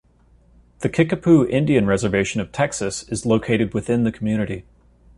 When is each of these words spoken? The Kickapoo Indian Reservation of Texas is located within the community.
The 0.79 0.89
Kickapoo 0.89 1.45
Indian 1.47 1.85
Reservation 1.85 2.41
of 2.41 2.51
Texas 2.51 3.07
is 3.09 3.23
located 3.23 3.75
within 3.75 4.03
the 4.03 4.11
community. 4.11 4.65